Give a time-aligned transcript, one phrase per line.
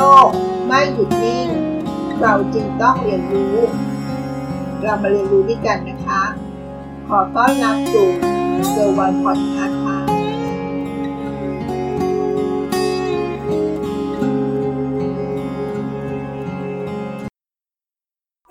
[0.00, 0.28] โลก
[0.66, 1.48] ไม่หยุดนิ่ง
[2.20, 3.56] เราจึงต้องเรียนรู้
[4.82, 6.22] เรามาเรียนรู้ด้วยกันนะคะ
[7.08, 8.08] ขอต้อนรับสู่
[8.70, 9.98] เซอร์วันพอดคาส์ค่ะ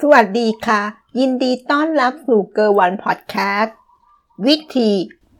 [0.01, 0.81] สวัสดีค่ะ
[1.19, 3.75] ยินดีต้อนรับสู่เกอร์วันพอดแคสต์
[4.45, 4.91] วิธี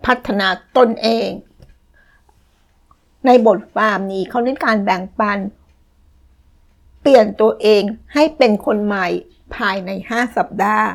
[0.06, 1.30] พัฒนาตนเอง
[3.26, 5.40] ในบทความนี้เขาเน้นการแบ่งปัน
[7.10, 9.08] ลี่ยนตัวเองให้เป็นคนใหม่
[9.56, 10.88] ภายใน 5 สัปดาห์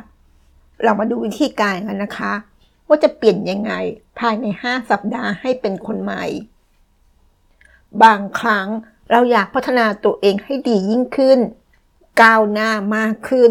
[0.83, 2.33] เรามาดูวิธีการกันนะคะ
[2.89, 3.73] ว่าจะเปลี่ยนยังไง
[4.21, 6.25] ภายใน 5 สัปดาห์ให้เป็นคนใหม่
[8.03, 8.69] บางครั้ง
[9.11, 11.39] เราอยากพัฒนาตัวเองให้ดียิ่งขึ้น
[12.23, 13.51] ก้าวหน้ามากขึ้น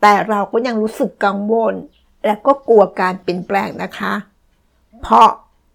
[0.00, 1.74] แต่เราก็ยังรู้สึกกังวล
[2.26, 4.14] และก็กลัวการเปลี่ยนแปลงนะคะ
[5.02, 5.28] เพราะ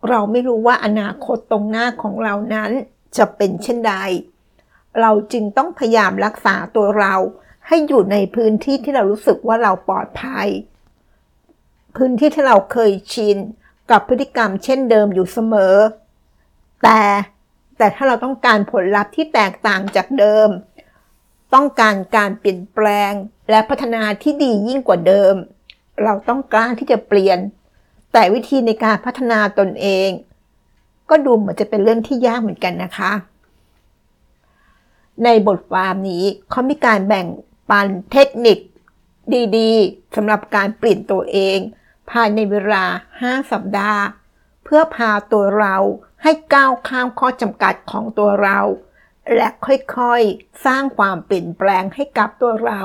[0.09, 2.71] เราไม่รู้ว่าอนาคตตรงหน้าของเรานั้น
[3.17, 3.93] จะเป็นเช่นใด
[4.99, 7.13] เราจึงต้องพยายามรักษาตัวเรา
[7.67, 10.47] ให้อยู่ในพื้นที่ที่เรารู้สึกว่าเราปลอดภัย
[11.95, 13.37] พื้นที่ที่เราเคยชิน
[13.91, 15.75] กับพฤติกรรมเช่นเดิมอยู่เสมอ
[16.83, 17.01] แต่
[17.77, 20.49] แต่ถ้าเราต้องการผลลัพธ์ที่แตกต่างจากเดิม
[21.53, 23.13] ต้องการการเปลี่ยนแปลง
[23.49, 25.33] และพัฒนาที่ดียิ่งกว่าเดิม
[26.03, 27.39] เราต้องกล้าที่จะเปลี่ยน
[28.13, 30.09] แต่วิธีในการพัฒนาตนเอง
[31.09, 33.11] ก็ดูเหมือนจะเป็นเรื่องที่ยากเหมือนกันนะคะ
[35.23, 37.27] ในบทความนี้เขามีการแบ่ง
[37.69, 38.57] ปันเทคนิค
[39.57, 41.57] ดีๆสำหรับการเปลี่ยนตัวเอง
[42.11, 42.85] ภายในเวลา
[43.19, 44.03] 5 สัปดาห์
[44.63, 45.75] เพื่อพาตัวเรา
[46.23, 48.59] ให้ก้าวข้ามข้อจำกัดของตัวเรา
[49.35, 52.81] และค่อยๆ สร้างความเปลี่ยนแปลงให้กับตัวเรา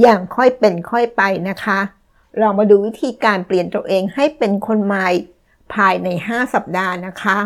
[0.00, 1.80] อย่างค่อยเป็นค่อยไปนะคะ
[2.38, 5.08] เรามาดูวิธีการเปลี่ยนตัวเองให้เป็นคนใหม่
[5.74, 7.38] ภายใน 5 สัปดาห์นะคะ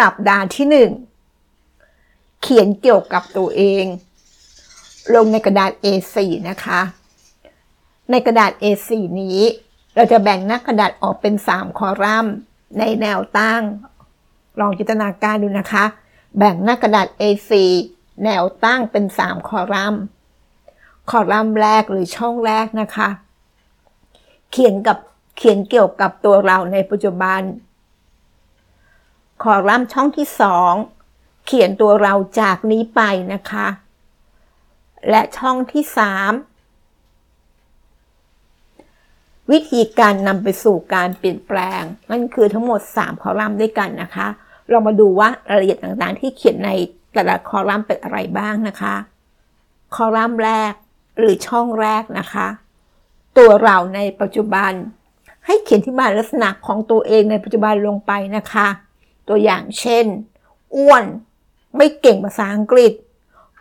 [0.00, 1.17] สัปดาห์ที่ 1
[2.42, 3.84] เขียนเกี่ยวกับตัวเอง
[5.14, 6.16] ลงในกระดาษ A4
[6.48, 6.80] นะคะ
[8.10, 8.90] ในกระดาษ A4
[9.20, 9.40] นี้
[9.94, 12.34] เราจะแบ่งหน้ากระดาษออกเป็น 3 คอลัมน์
[12.78, 13.62] ในแนวตั้ง
[14.60, 15.84] ลองจินตนาการดูนะคะ
[16.38, 17.52] แบ่งหน้ากระดาษ A4
[18.24, 20.02] แนวตั้งเป็น 3 คอลัมน์
[21.10, 23.08] คอลัมน์แรกหรือช่องแรกนะคะ
[24.50, 24.98] เขียนกับ
[25.36, 27.40] เขียนเกี่ยวกับตัวเราในปัจจุบัน
[29.42, 30.28] คอลัมน์ช่องที่
[30.66, 30.97] 2
[31.50, 33.00] เขียนตัวเราจากนี้ไป
[33.32, 33.66] นะคะ
[35.10, 35.90] และช่องที่ 3
[39.50, 44.26] วิธีการนำไปสู่การเปลี่ยนแปลง นั่นคือทั้งหมด 3 คอลัมน์ด้วยกันนะคะ
[44.70, 46.70] เรามาดูว่ารายละเอียดต่างๆ ที่เขียนใน
[47.14, 48.94] แต่ละคอลัมน์เป็นอะไรบ้างนะคะ
[49.94, 50.72] คอลัมน์แรก
[51.18, 52.46] หรือช่องแรกนะคะ
[53.38, 54.72] ตัวเราในปัจจุบัน
[55.46, 58.68] ให้เขียนที่บานลักษณะของตัวเองในปัจจุบันลงไปนะคะ
[59.28, 60.04] ตัวอย่างเช่น
[60.76, 61.04] อ้วน
[61.76, 62.92] ไม่เก่งภาษาอังกฤษ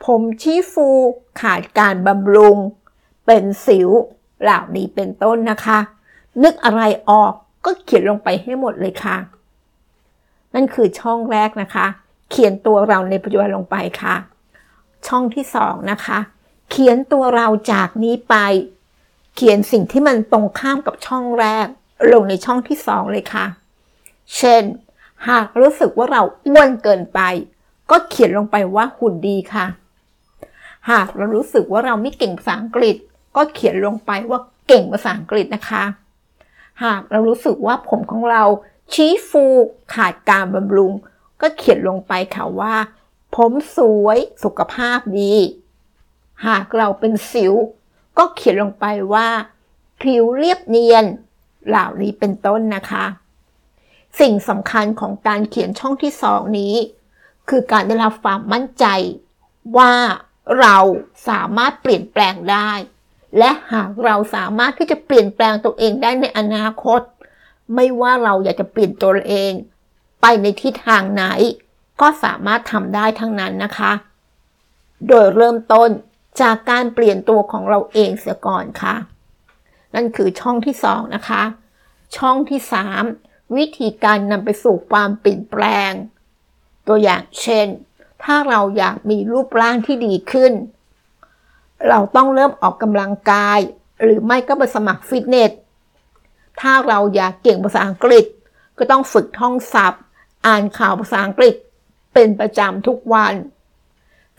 [0.05, 0.87] ผมชี้ฟู
[1.41, 2.57] ขาดการบำรุง
[3.25, 3.89] เป็นสิว
[4.41, 5.79] เหล่านี้เป็นต้นนะคะ
[6.43, 7.33] นึกอะไรออก
[7.65, 9.17] ก็เขียนลงไปให้หมดเลยค่ะ
[10.53, 11.85] นั่นคือช่องแรกนะคะ
[12.31, 14.15] เขียนตัวเราในปัจจุบันลงไปค่ะ
[15.07, 16.19] ช่องที่สองนะคะ
[16.69, 18.35] เขียนตัวเราจากนี้ไป
[19.35, 21.67] เขียนสิ่งที่มันตรงข้ามกับช่องแรก
[22.13, 23.45] ลงในช่องที่สองเลยค่ะ
[24.37, 24.63] เช่น
[25.29, 27.19] หากรู้สึกว่าเราอ้วนเกินไป
[27.89, 29.65] ก็เขียนลงไปว่าหุ่นดีค่ะ
[30.91, 32.95] หากเรารู้สึกว่าเราไม่เก่งภาษาอังกฤษ
[33.35, 35.83] ก็เขียนลงไปว่าเก่งภาษาอังกฤษนะคะ
[36.83, 38.43] หากเรารู้สึกว่าผมของเรา
[38.93, 39.45] ชี้ฟู
[39.93, 40.93] ขาดการบำรุง
[41.41, 42.75] ก็เขียนลงไปค่ะว่า
[43.35, 45.33] ผมสวยสุขภาพดี
[46.47, 47.53] หากเราเป็นสิว
[48.17, 49.27] ก็เขียนลงไปว่า
[50.01, 51.05] ผิวเรียบเนียน
[51.67, 53.05] เหล่านี้เป็นต้นนะคะ
[54.19, 56.75] สิ่งสำคัญของการเขียนช่องที่สองนี้
[57.49, 58.85] คือการได้รับความมั่นใจ
[59.77, 59.93] ว่า
[60.59, 60.77] เรา
[61.29, 62.71] สามารถเปลี่ยนแปลงได้
[63.37, 67.01] และหากเราสามารถที่จะเปลี่ยนแปลงตัวเองได้ในอนาคต
[67.75, 69.51] ไม่ว่าเราอยากจะเปลี่ยนตัวเอง
[70.21, 71.23] ไปในทิศทางไหน
[72.01, 73.91] ก็สามารถทำได้ทั้งนั้นนะคะ
[75.07, 75.89] โดยเริ่มต้น
[76.41, 78.95] จากการเปลี่ยนตัวของเราเองเสียก่อนค่ะ
[79.95, 81.43] นั่นคือช่องที่สองนะคะ
[82.17, 83.03] ช่องที่สาม
[83.55, 85.91] วิธีการนำไปสู่ความเปลี่ยนแปลง
[86.87, 87.67] ตัวอย่างเช่น
[88.23, 90.53] ถ้าเราอยากมีรูปร่างที่ดีขึ้น
[91.87, 93.59] เราต้องเริ่มออกกำลังกาย
[94.01, 95.51] หรือไม่ก็ไปสมัครฟิตเนส
[96.61, 98.25] ถ้าเราอยากเก่งภาษาอังกฤษ
[98.77, 100.01] ก็ต้องฝึกท่องศัพท์
[100.45, 101.55] อ่านข่าวภาษาอังกฤษ
[102.13, 103.33] เป็นประจำทุกวัน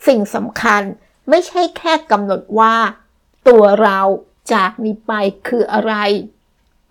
[0.06, 0.82] สิ่งสำคัญ
[1.28, 2.74] ไม่ใช่แค่กำหนดว่า
[3.48, 4.00] ตัวเรา
[4.52, 5.12] จากนี้ไป
[5.48, 5.94] คืออะไร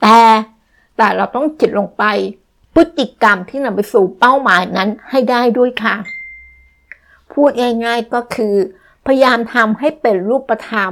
[0.01, 0.19] แต่
[0.97, 2.03] แต่เราต้องจิตลงไป
[2.79, 5.95] พฤติกรรมที่นำไปสู่เป้าหมายนั้นให้ได้ด้วยค่ะ
[7.31, 7.51] พูด
[7.85, 8.55] ง่ายๆก็คือ
[9.05, 10.91] พยายามทำให้เป็นรูปธรรม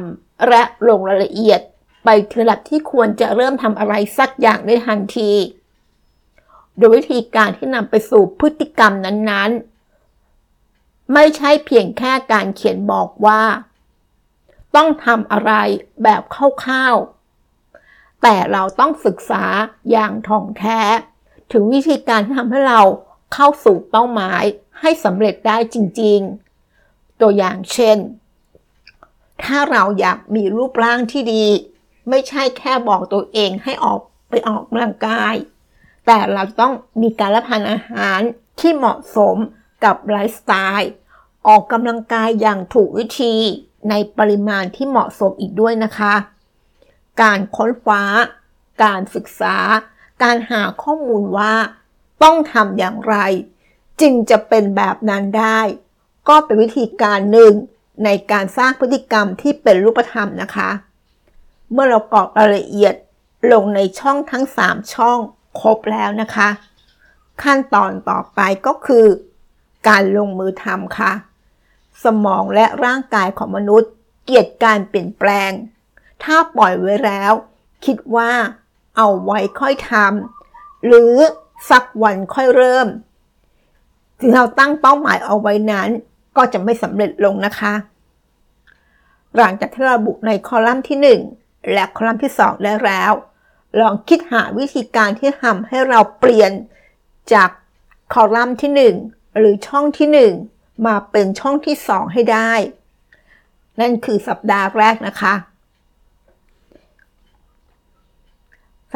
[0.50, 1.62] และลงรายละเอียด
[2.06, 5.32] ไปถึงระดับที่ควรจะเริ่มทำอะไรสักอย่างได้ทันที
[6.78, 13.42] โดยวิธีการที่นำไปสู่พฤติกรรมนั้นๆ ไม่ใช่เพียงแค่การเขียนบอกว่า
[14.76, 15.54] ต้องทำอะไร
[16.04, 19.44] แบบคร่าวๆแต่เราต้องศึกษา
[19.92, 20.81] อย่างท่องแท้
[21.51, 22.81] ถึงวิธีการที่ทำให้เรา
[23.33, 24.44] เข้าสู่เป้าหมาย
[24.80, 27.97] ให้สำเร็จได้จริงๆ ตัวอย่างเช่น
[29.44, 31.45] ถ้าเราอยากมีรูปร่างที่ดี
[32.09, 34.00] ไม่ใช่แค่บอกตัวเองให้ออก
[34.30, 35.36] ไปออกกำลังกาย
[36.06, 38.19] แต่เราต้องมีการรับประทานอาหาร
[38.59, 39.36] ที่เหมาะสม
[39.83, 40.92] กับไลฟ์สไตล์
[41.47, 43.36] ออกกำลังกายอย่างถูกวิธี
[43.89, 46.13] ในปริมาณที่เหมาะสมอีกด้วยนะคะ
[47.21, 48.03] การค้นคว้า
[48.83, 49.56] การศึกษา
[50.24, 51.54] การหาข้อมูลว่า
[52.24, 53.16] ต้องทำอย่างไร
[54.02, 55.60] จึงจะเป็นแบบนั้นได้
[56.28, 57.54] ก็เป็นวิธีการหนึ่ง
[58.06, 60.70] ในการสร้างพฤติกรรมที่เป็นรูปธรรมนะคะ
[61.72, 62.96] เมื่อเรากรอกรายละเอียด
[63.52, 65.20] ลงในช่องทั้ง 3 ช่อง
[65.60, 66.50] ครบแล้วนะคะ
[67.44, 69.06] ขั้นตอนต่อไปก็คือ
[69.88, 71.14] การลงมือทำค่ะ
[72.04, 73.92] สมองและร่างกายของมนุษย์
[74.24, 75.52] เกียดการเปลี่ยนแปลง
[76.24, 77.32] ถ้าปล่อยไว้แล้ว
[77.86, 78.32] คิดว่า
[78.95, 81.15] เอาไว้ค่อยทำหรือ
[81.69, 82.88] สักวันค่อยเริ่ม
[84.19, 85.89] ถึงเราตั้งเป้าหมายเอาไว้นั้น
[86.38, 87.74] ก็จะไม่สำเร็จลงนะคะ
[89.38, 93.12] หลังจากที่เราบุกในคอลัมน์ที่ 1 และคอลัมน์ที่ 2 ได้แล้ว
[93.80, 96.51] ลองคิดหาวิธีการที่ทำให้เราเปลี่ยน
[97.33, 97.50] จาก
[98.13, 102.51] คอลัมน์ที่ 1 หรือช่องที่ 1 มาเป็นช่องที่ 2 ให้ได้
[103.80, 105.33] นั่นคือสัปดาห์แรกนะคะ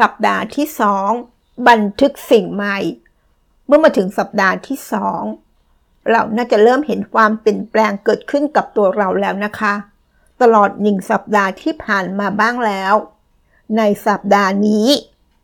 [0.00, 0.66] สัปดาห์ที่
[1.16, 2.78] 2 บันทึกสิ่งใหม่
[3.66, 5.22] เมื่อมาถึงสัปดาห์ที่สอง
[6.10, 9.74] เราน่าจะเริ่มเห็นความเปลี่ยนแปลงเกิดขึ้นกับตัวเราแล้วนะคะ
[10.40, 12.94] ตลอดหนึ่งสัปดาห์ที่ผ่านมาบ้างแล้ว
[13.76, 14.88] ในสัปดาห์นี้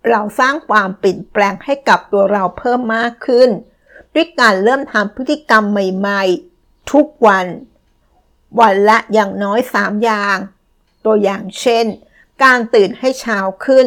[0.09, 3.51] เราสร้างความเปลี่ยนแปลงให้กับตัวเราเพิ่มมากขึ้น
[4.15, 6.23] ด้วยการเริ่มทำพฤติกรรมใหม่
[6.59, 7.47] ๆ ทุกวัน
[8.61, 10.37] วันละอย่างน้อย 3 อย่าง
[11.05, 11.87] ตัวอย่างเช่น
[12.45, 13.87] การตื่นให้เช้าขึ้น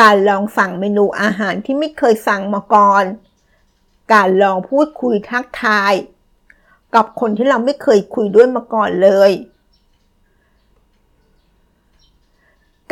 [0.00, 3.04] การลองสั่งเมนูอาหารที่ไม่เคยสั่งมาก่อน
[4.12, 5.92] การลองพูดคุยทักทาย
[6.94, 9.30] กับคนที่เราไม่เคยคุยด้วยมาก่อนเลย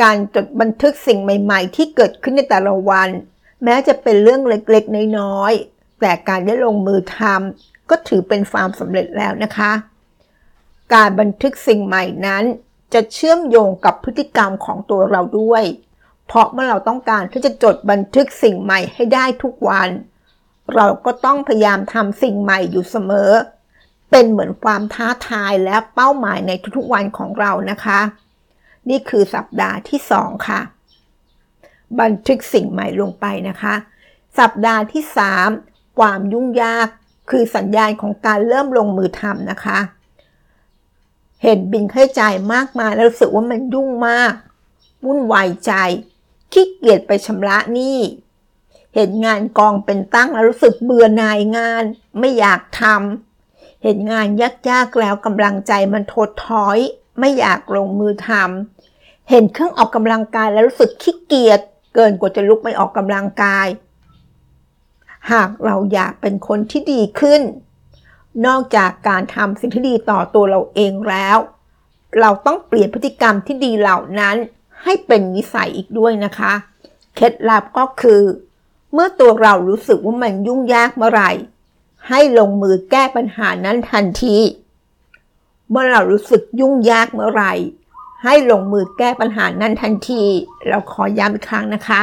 [0.01, 3.09] การจดบันทึกสิ่งใหม่ ๆ ที่เกิดขึ้นในแต่ละวัน
[3.63, 9.71] แม้จะเป็นเรื่องเล็กๆ น้อยๆ แต่การได้ลงมือทำก็ถือเป็นความสำเร็จแล้วนะคะ
[10.93, 12.43] การบันทึกสิ่งใหม่นั้น
[12.93, 15.63] จะเชื่อมโยงกับพฤติกรรมของตัวเราด้วย
[16.33, 19.89] เพราะเมื่อเราต้องการที่จะจดบันทึกสิ่งใหม่ให้ได้ทุกวัน
[20.75, 23.31] เราก็ต้องพยายามทำสิ่งใหม่อยู่เสมอ
[24.11, 27.99] เป็นเหมือนความท้าทายและเป้าหมายในทุกๆวันของเรานะคะ
[28.89, 30.61] นี่คือสัปดาห์ที่ 2 ค่ะ
[31.99, 33.75] บันทึกสิ่งใหม่ลงไปนะคะ
[34.39, 35.03] สัปดาห์ที่
[35.51, 36.87] 3 ความยุ่งยาก
[37.31, 39.79] คือสัญญาณของการเริ่มลงมือทำนะคะ
[41.43, 44.33] เห็นบินค่าใช้จ่ายมากมายแล้วรู้สึกว่ามันยุ่งมาก
[45.05, 45.73] วุ่นวายใจ
[46.53, 47.99] ขี้เกียจไปชำระหนี้
[48.95, 51.83] เห็นงานกองเป็นตั้งแล้วรู้สึกเบื่อหน่ายงาน
[52.19, 54.27] ไม่อยากทำ เห็นงาน
[54.69, 56.77] ยากๆแล้วกำลังใจมันทดถอย
[57.19, 61.59] ไม่อยากลงมือทำ เห็นเครื่องออกกำลังกายแล้วรู้สึกขี้เกียจ
[61.95, 63.67] เกินกว่าจะลุกไปออกกำลังกาย
[65.31, 67.41] หากเราอยากเป็นคนที่ดีขึ้น
[68.45, 71.37] นอกจากการทำสิ่งที่ดีต่อตัวเราเองแล้ว
[72.19, 74.35] เราต้องเปลี่ยนพฤติกรรมที่ดีเหล่านั้น
[74.83, 76.53] ให้เป็นนิสัยอีกด้วยนะคะ
[77.15, 78.21] เคล็ดลับก็คือ
[78.93, 81.31] เมื่อตัวเรารู้สึกว่ามันยุ่งยากเมื่อไหร่
[82.09, 84.37] ให้ลงมือแก้ปัญหานั้นทันที
[85.69, 87.53] เมื่อเรารู้สึกยุ่งยากเมื่อไหร่
[88.23, 90.23] ให้ลงมือแก้ปัญหานั้นทันที
[90.67, 92.01] เราขอย้ำอีกครั้งนะคะ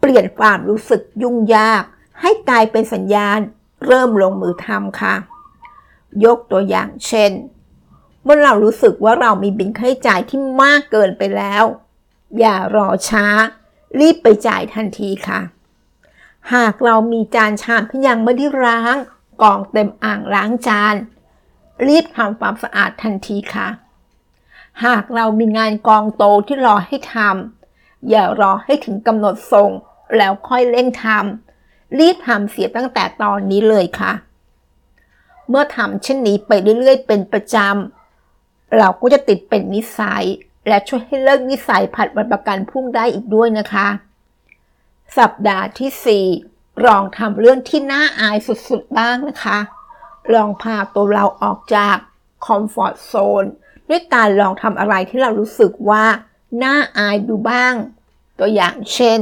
[0.00, 1.82] เปลี่ยนความรู้สึกยุ่งยาก
[2.20, 3.38] ให้กลายเป็นสัญญาณ
[3.86, 5.14] เริ่มลงมือทำค่ะ
[6.24, 7.30] ยกตัวอย่างเช่น
[8.24, 11.64] เมื่อเรารู้สึกว่าเรามีบินค่าใช้จ่ายที่มากเกินไปแล้ว
[12.38, 13.26] อย่ารอช้า
[14.00, 15.40] รีบไปจ่ายทันทีค่ะ
[16.54, 18.96] หากเรามีจานชามที่ยังไม่ได้ล้าง
[19.42, 20.94] กองเต็มอ่างล้างจาน
[21.86, 23.68] รีบทำความสะอาดทันทีค่ะ
[24.84, 29.70] หากเรามีงานกองโตที่รอให้ทำอย่ารอให้ถึงกำหนดส่ง
[30.16, 34.12] แล้วค่อยเร่งทำรีบทำเสียตั้งแต่ตอนนี้เลยค่ะ
[35.48, 37.99] เมื่อทำเช่นนี้ไปเรื่อยๆ เป็นประจำ
[38.78, 40.24] เราก็จะติดเป็นนิสัย
[40.68, 43.88] และช่วยให้เลิกนิสัยผัดวันประกันพรุ่งได้อีกด้วยนะคะ
[45.18, 48.36] สัปดาห์ที่ 4 ลองทำเรื่องที่น่าอาย
[48.68, 49.58] สุดๆบ้างนะคะ
[50.34, 51.96] ลองพาตัวเราออกจาก
[52.46, 53.12] คอมฟอร์ทโซ
[53.42, 53.44] น
[53.88, 56.04] ด้วยการลองทำอะไรที่เรารู้สึกว่า
[56.62, 57.74] น่าอายดูบ้าง
[58.38, 59.20] ตัวอย่างเช่น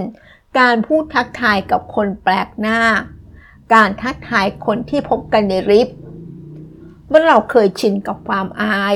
[0.59, 2.81] การพูดทักทายกับคนแปลกหน้า
[3.75, 5.97] การทักทายคนที่พบกันในลิฟต์
[7.09, 8.95] เมื่อเราเคยชินกับความอาย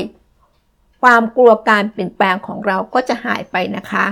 [1.03, 4.07] ความกลัวการเปลี่ยนแปลงของเราก็จะหายไปนะคะ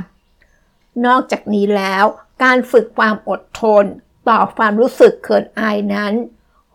[1.07, 2.05] นอกจากนี้แล้ว
[2.43, 3.85] การฝึกความอดทน
[4.29, 6.13] ต่อความรู้สึกเขินอายนั้น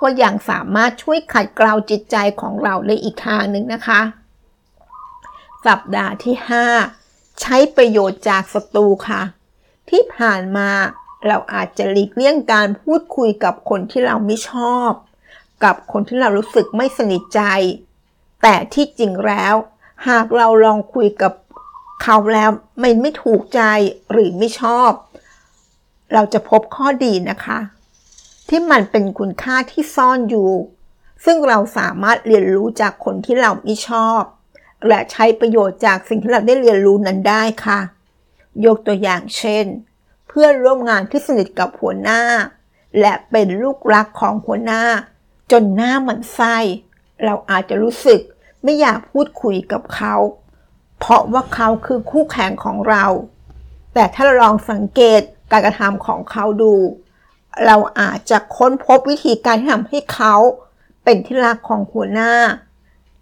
[0.01, 4.01] ก็ยังสามารถช่วยขัดเกลาจิตใจของเราในอีกทางหนึ่งนะคะ
[5.65, 6.35] สัปดาห์ที่
[6.87, 9.21] 5 ใช้ประโยชน์จากศัตรูค่ะ
[9.89, 10.69] ที่ผ่านมา
[11.27, 14.91] เราอาจจะหลีกเลี่ยงการพูดคุยกับคนที่เราไม่ชอบ
[15.63, 17.41] กับคนที่เรารู้สึกไม่สนิทใจ
[18.43, 19.55] แต่ที่จริงแล้ว
[20.07, 21.33] หากเราลองคุยกับ
[22.03, 22.49] เขาแล้ว
[22.81, 23.61] มันไม่ถูกใจ
[24.11, 24.91] หรือไม่ชอบ
[26.13, 27.59] เราจะพบข้อดีนะคะ
[28.49, 30.49] ที่มันเป็นคุณค่าที่ซ่อนอยู่
[31.25, 34.21] ซึ่งเราสามารถเรียนรู้จากคนที่เราไม่ชอบ
[34.87, 37.79] และใช้ประโยชน์จากสิ่งที่เราได้เรียนรู้นั้นได้ค่ะ
[38.65, 39.65] ยกตัวอย่างเช่น
[40.27, 42.21] เพื่อนร่วมงานที่สนิทกับหัวหน้า
[42.99, 44.83] และเป็นลูกรักของหัวหน้า
[45.51, 46.55] จนหน้าหมันไส้
[47.23, 48.21] เราอาจจะรู้สึก
[48.65, 50.15] ไม่อยากพูดคุยกับเขา
[50.99, 53.05] เพราะว่าเขาคือคู่แข่งของเรา
[53.93, 56.73] แต่ถ้าเราลองสังเกตการกระทำของเขาดู
[57.65, 60.35] เราอาจจะค้นพบวิธีการที่ทำให้เขา
[61.03, 62.33] เป็นที่รักของหัวหน้า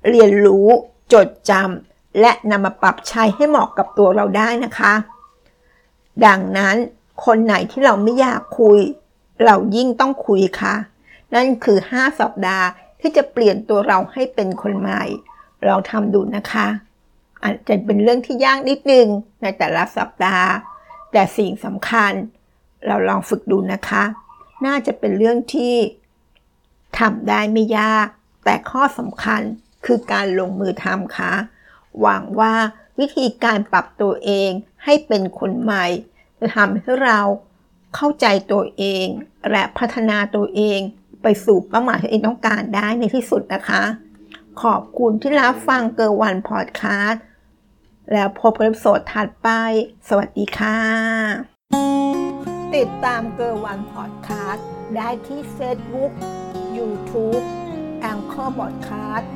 [0.09, 0.67] เรียนรู้
[1.13, 4.93] จดจำและนำมาปรับใช้ให้เหมาะกับตัวเราได้นะคะ
[6.25, 6.75] ดังนั้น
[7.25, 8.79] คนไหนที่เราไม่อยากคุย
[9.45, 10.75] เรายิ่งต้องคุยค่ะ
[11.33, 12.67] นั่นคือ 5 สัปดาห์
[13.00, 15.03] ที่จะเปลี่ยนตัวเราให้เป็นคนใหม่
[15.67, 16.67] ลองทำดูนะคะ
[17.43, 19.08] อาจจะเป็นเรื่องที่ยากนิดนึง
[19.41, 20.48] ในแต่ละสัปดาห์
[21.12, 22.12] แต่สิ่งสำคัญ
[22.88, 24.03] เราลองฝึกดูนะคะ
[24.65, 25.75] น่าจะเป็นเรื่องที่
[27.00, 28.08] ทำได้ไม่ยาก
[28.46, 29.41] แต่ข้อสำคัญ
[29.86, 31.34] คือการลงมือทำค่ะ
[32.01, 32.53] หวังว่า
[33.00, 34.50] วิธีการปรับตัวเอง
[34.84, 35.86] ให้เป็นคนใหม่
[36.39, 37.20] จะทำให้เรา
[37.96, 39.05] เข้าใจตัวเอง
[39.51, 40.79] และพัฒนาตัวเอง
[41.24, 43.84] ไปสู่เป้าหมายที่เองต้องการได้ในที่สุดนะคะ
[44.62, 47.24] ขอบคุณที่รับฟังเกอร์วันพอดคาสต์
[48.13, 49.50] แล้วพบกันในโสดถัดไป
[50.07, 50.79] สวัสดีค่ะ
[52.75, 56.12] ติดตามเกอร์วันพอดคาสต์ได้ที่เฟซบุ๊ก
[56.77, 57.39] ยูทูบ
[58.01, 59.29] แองเกอร์บอดคาสต์